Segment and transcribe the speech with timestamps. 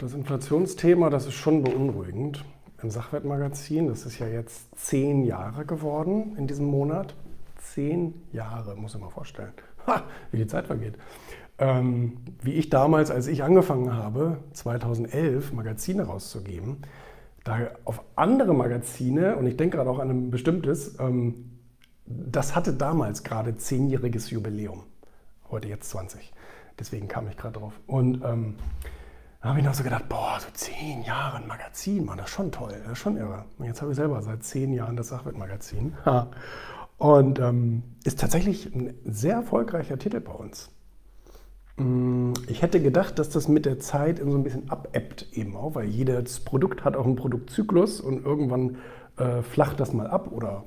[0.00, 2.42] Das Inflationsthema, das ist schon beunruhigend.
[2.82, 7.14] Im Sachwertmagazin, das ist ja jetzt zehn Jahre geworden in diesem Monat.
[7.58, 9.52] Zehn Jahre, muss ich mal vorstellen.
[9.86, 10.94] Ha, wie die Zeit vergeht.
[11.58, 16.78] Ähm, wie ich damals, als ich angefangen habe, 2011 Magazine rauszugeben,
[17.44, 21.58] da auf andere Magazine, und ich denke gerade auch an ein bestimmtes, ähm,
[22.06, 24.84] das hatte damals gerade zehnjähriges Jubiläum.
[25.50, 26.32] Heute jetzt 20.
[26.78, 27.74] Deswegen kam ich gerade drauf.
[27.86, 28.54] Und ähm,
[29.40, 32.34] da habe ich noch so gedacht, boah, so zehn Jahre ein Magazin, man, das ist
[32.34, 33.46] schon toll, das ist schon irre.
[33.58, 35.94] Und jetzt habe ich selber seit zehn Jahren das Sachwert-Magazin.
[36.98, 40.70] Und ähm, ist tatsächlich ein sehr erfolgreicher Titel bei uns.
[41.76, 45.74] Mm, ich hätte gedacht, dass das mit der Zeit so ein bisschen abebbt eben auch,
[45.74, 48.76] weil jedes Produkt hat auch einen Produktzyklus und irgendwann
[49.16, 50.64] äh, flacht das mal ab oder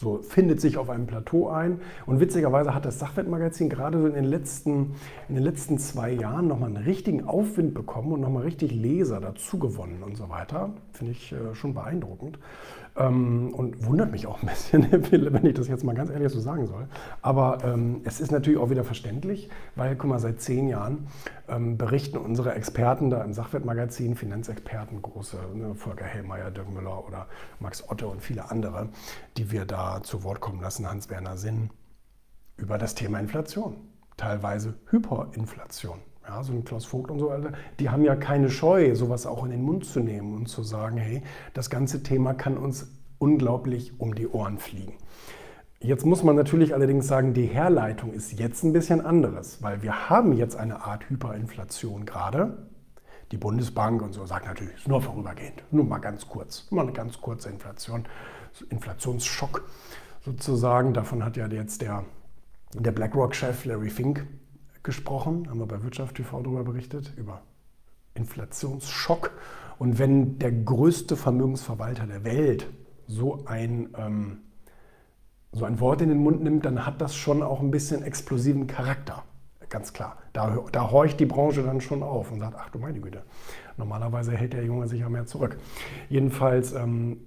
[0.00, 1.80] so findet sich auf einem Plateau ein.
[2.06, 4.94] Und witzigerweise hat das Sachwertmagazin gerade so in den letzten,
[5.28, 9.58] in den letzten zwei Jahren nochmal einen richtigen Aufwind bekommen und nochmal richtig Leser dazu
[9.58, 10.70] gewonnen und so weiter.
[10.92, 12.38] Finde ich äh, schon beeindruckend.
[12.98, 16.40] Ähm, und wundert mich auch ein bisschen, wenn ich das jetzt mal ganz ehrlich so
[16.40, 16.88] sagen soll.
[17.22, 21.06] Aber ähm, es ist natürlich auch wieder verständlich, weil, guck mal, seit zehn Jahren
[21.48, 27.26] ähm, berichten unsere Experten da im Sachwertmagazin, Finanzexperten, große, ne, Volker Hellmeier, Dirk Müller oder
[27.60, 28.88] Max Otte und viele andere,
[29.36, 31.70] die wir da zu Wort kommen lassen, Hans-Werner Sinn,
[32.56, 33.76] über das Thema Inflation,
[34.16, 36.00] teilweise Hyperinflation.
[36.28, 39.44] Ja, so ein Klaus Vogt und so weiter, die haben ja keine Scheu, sowas auch
[39.44, 41.22] in den Mund zu nehmen und zu sagen, hey,
[41.54, 42.86] das ganze Thema kann uns
[43.18, 44.92] unglaublich um die Ohren fliegen.
[45.80, 50.10] Jetzt muss man natürlich allerdings sagen, die Herleitung ist jetzt ein bisschen anderes, weil wir
[50.10, 52.68] haben jetzt eine Art Hyperinflation gerade.
[53.32, 56.92] Die Bundesbank und so sagt natürlich, ist nur vorübergehend, nur mal ganz kurz, nur eine
[56.92, 58.04] ganz kurze Inflation,
[58.68, 59.66] Inflationsschock
[60.26, 60.92] sozusagen.
[60.92, 62.04] Davon hat ja jetzt der,
[62.74, 64.26] der BlackRock-Chef Larry Fink
[64.88, 67.42] gesprochen, haben wir bei Wirtschaft TV darüber berichtet, über
[68.14, 69.32] Inflationsschock.
[69.78, 72.66] Und wenn der größte Vermögensverwalter der Welt
[73.06, 74.38] so ein, ähm,
[75.52, 78.66] so ein Wort in den Mund nimmt, dann hat das schon auch ein bisschen explosiven
[78.66, 79.24] Charakter.
[79.68, 80.16] Ganz klar.
[80.32, 83.24] Da, da horcht die Branche dann schon auf und sagt, ach du meine Güte,
[83.76, 85.58] normalerweise hält der Junge sich ja mehr zurück.
[86.08, 87.18] Jedenfalls ähm,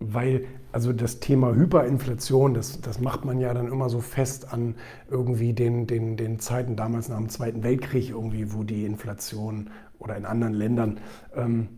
[0.00, 4.74] weil also das Thema Hyperinflation, das, das macht man ja dann immer so fest an
[5.10, 10.16] irgendwie den, den, den Zeiten damals nach dem Zweiten Weltkrieg irgendwie, wo die Inflation oder
[10.16, 11.00] in anderen Ländern,
[11.34, 11.68] ähm,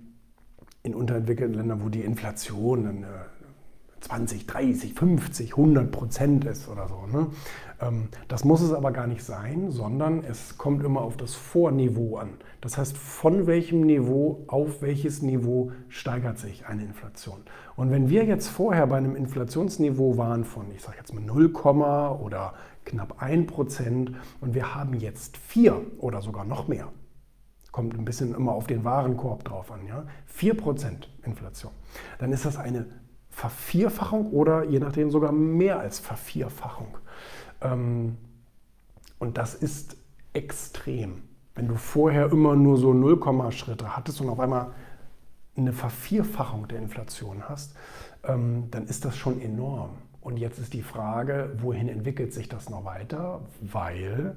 [0.82, 3.06] in unterentwickelten Ländern, wo die Inflation dann, äh,
[4.00, 7.06] 20, 30, 50, 100 Prozent ist oder so.
[7.06, 7.26] Ne?
[7.80, 12.16] Ähm, das muss es aber gar nicht sein, sondern es kommt immer auf das Vorniveau
[12.16, 12.30] an.
[12.60, 17.40] Das heißt, von welchem Niveau auf welches Niveau steigert sich eine Inflation.
[17.76, 21.52] Und wenn wir jetzt vorher bei einem Inflationsniveau waren von, ich sage jetzt mal 0,
[22.20, 26.88] oder knapp 1 Prozent und wir haben jetzt 4 oder sogar noch mehr,
[27.72, 31.72] kommt ein bisschen immer auf den Warenkorb drauf an, ja, 4 Prozent Inflation,
[32.18, 32.86] dann ist das eine
[33.40, 36.98] Vervierfachung oder je nachdem sogar mehr als Vervierfachung.
[37.62, 38.18] Ähm,
[39.18, 39.96] und das ist
[40.34, 41.22] extrem.
[41.54, 43.18] Wenn du vorher immer nur so 0,
[43.50, 44.72] Schritte hattest und auf einmal
[45.56, 47.74] eine Vervierfachung der Inflation hast,
[48.24, 49.92] ähm, dann ist das schon enorm.
[50.20, 53.40] Und jetzt ist die Frage, wohin entwickelt sich das noch weiter?
[53.62, 54.36] Weil,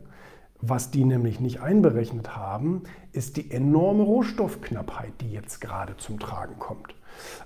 [0.62, 6.58] was die nämlich nicht einberechnet haben, ist die enorme Rohstoffknappheit, die jetzt gerade zum Tragen
[6.58, 6.96] kommt.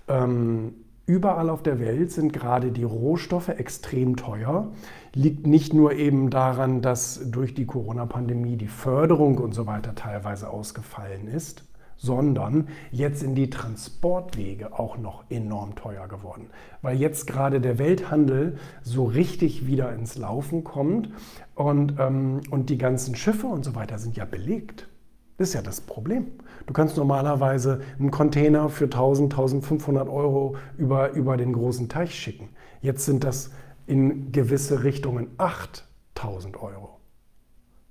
[0.08, 0.76] Ähm,
[1.08, 4.74] Überall auf der Welt sind gerade die Rohstoffe extrem teuer.
[5.14, 10.50] Liegt nicht nur eben daran, dass durch die Corona-Pandemie die Förderung und so weiter teilweise
[10.50, 11.64] ausgefallen ist,
[11.96, 16.50] sondern jetzt sind die Transportwege auch noch enorm teuer geworden,
[16.82, 21.10] weil jetzt gerade der Welthandel so richtig wieder ins Laufen kommt
[21.56, 24.90] und, ähm, und die ganzen Schiffe und so weiter sind ja belegt.
[25.38, 26.32] Das ist ja das Problem.
[26.66, 32.50] Du kannst normalerweise einen Container für 1000, 1500 Euro über, über den großen Teich schicken.
[32.82, 33.52] Jetzt sind das
[33.86, 36.98] in gewisse Richtungen 8000 Euro.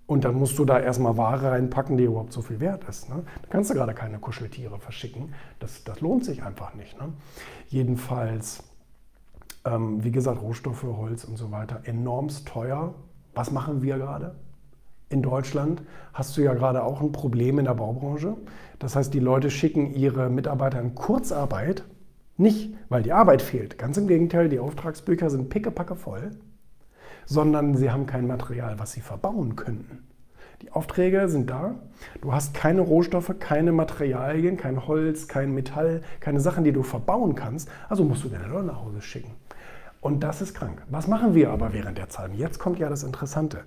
[0.07, 3.09] Und dann musst du da erstmal Ware reinpacken, die überhaupt so viel wert ist.
[3.09, 3.25] Ne?
[3.43, 5.35] Da kannst du gerade keine Kuscheltiere verschicken.
[5.59, 6.99] Das, das lohnt sich einfach nicht.
[7.01, 7.13] Ne?
[7.69, 8.63] Jedenfalls,
[9.65, 12.95] ähm, wie gesagt, Rohstoffe, Holz und so weiter, enormst teuer.
[13.35, 14.37] Was machen wir gerade?
[15.09, 15.83] In Deutschland
[16.13, 18.37] hast du ja gerade auch ein Problem in der Baubranche.
[18.79, 21.85] Das heißt, die Leute schicken ihre Mitarbeiter in Kurzarbeit,
[22.37, 26.33] nicht weil die Arbeit fehlt, ganz im Gegenteil, die Auftragsbücher sind pickepacke voll,
[27.25, 30.07] sondern sie haben kein Material, was sie verbauen könnten.
[30.63, 31.75] Die Aufträge sind da,
[32.23, 37.35] du hast keine Rohstoffe, keine Materialien, kein Holz, kein Metall, keine Sachen, die du verbauen
[37.35, 39.35] kannst, also musst du deine Leute nach Hause schicken.
[40.01, 40.83] Und das ist krank.
[40.89, 42.33] Was machen wir aber während der Zeit?
[42.35, 43.65] Jetzt kommt ja das Interessante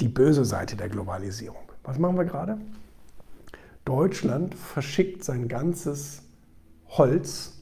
[0.00, 1.64] die böse Seite der Globalisierung.
[1.82, 2.58] Was machen wir gerade?
[3.84, 6.22] Deutschland verschickt sein ganzes
[6.88, 7.60] Holz,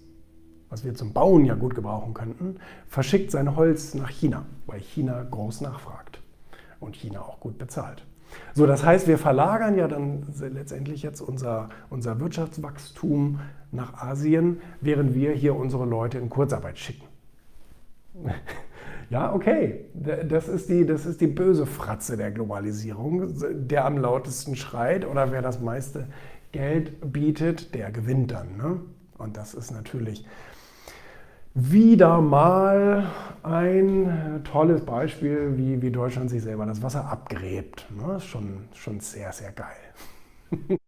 [0.70, 2.56] was wir zum Bauen ja gut gebrauchen könnten,
[2.86, 6.20] verschickt sein Holz nach China, weil China groß nachfragt
[6.80, 8.04] und China auch gut bezahlt.
[8.54, 13.40] So, das heißt, wir verlagern ja dann letztendlich jetzt unser, unser Wirtschaftswachstum
[13.72, 17.06] nach Asien, während wir hier unsere Leute in Kurzarbeit schicken.
[19.12, 23.68] Ja, okay, das ist, die, das ist die böse Fratze der Globalisierung.
[23.68, 26.06] Der am lautesten schreit oder wer das meiste
[26.50, 28.56] Geld bietet, der gewinnt dann.
[28.56, 28.80] Ne?
[29.18, 30.24] Und das ist natürlich
[31.52, 33.06] wieder mal
[33.42, 37.86] ein tolles Beispiel, wie, wie Deutschland sich selber das Wasser abgräbt.
[37.94, 38.18] Ne?
[38.18, 40.78] schon, schon sehr, sehr geil.